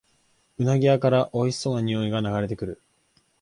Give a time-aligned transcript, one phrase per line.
[0.57, 2.81] うなぎ屋からおいしそうなにおいが流れてくる